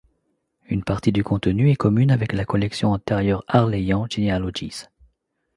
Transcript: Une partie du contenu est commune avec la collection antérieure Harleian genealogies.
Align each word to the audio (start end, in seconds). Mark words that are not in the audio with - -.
Une 0.67 0.83
partie 0.83 1.11
du 1.11 1.23
contenu 1.23 1.69
est 1.69 1.75
commune 1.75 2.09
avec 2.09 2.33
la 2.33 2.43
collection 2.43 2.91
antérieure 2.91 3.43
Harleian 3.47 4.07
genealogies. 4.09 4.87